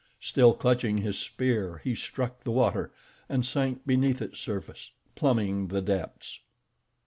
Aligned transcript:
Still 0.19 0.53
clutching 0.55 0.97
his 0.97 1.19
spear, 1.19 1.79
he 1.83 1.93
struck 1.93 2.39
the 2.43 2.49
water, 2.49 2.91
and 3.29 3.45
sank 3.45 3.85
beneath 3.85 4.19
its 4.19 4.39
surface, 4.39 4.89
plumbing 5.15 5.67
the 5.67 5.79
depths. 5.79 6.39